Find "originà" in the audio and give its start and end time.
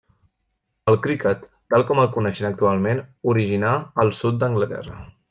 3.35-3.75